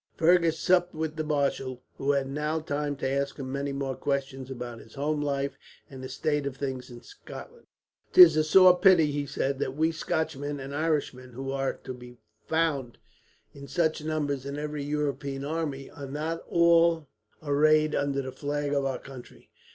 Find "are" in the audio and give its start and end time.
11.51-11.73, 15.91-16.07